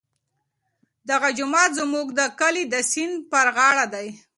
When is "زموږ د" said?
1.79-2.21